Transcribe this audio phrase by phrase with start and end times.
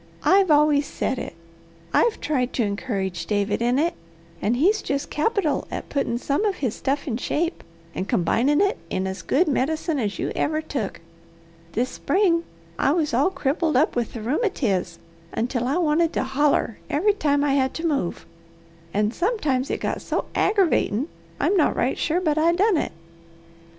[0.23, 1.35] "I've always said it!
[1.93, 3.93] I've tried to encourage David in it.
[4.41, 8.79] And he's just capital at puttin' some of his stuff in shape, and combinin' it
[8.89, 11.01] in as good medicine as you ever took.
[11.73, 12.45] This spring
[12.79, 14.97] I was all crippled up with the rheumatiz
[15.33, 18.25] until I wanted to holler every time I had to move,
[18.95, 21.09] and sometimes it got so aggravatin'
[21.39, 22.91] I'm not right sure but I done it.